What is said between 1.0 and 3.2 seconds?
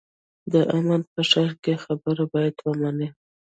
په ښار کې خبره باید ومنې.